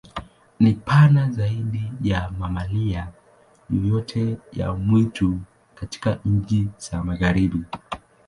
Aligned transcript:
Ni 0.59 0.73
pana 0.73 1.31
zaidi 1.31 1.91
ya 2.01 2.29
mamalia 2.39 3.07
yoyote 3.69 4.37
ya 4.53 4.73
mwitu 4.73 5.39
katika 5.75 6.19
nchi 6.25 6.67
za 6.77 7.03
Magharibi. 7.03 7.63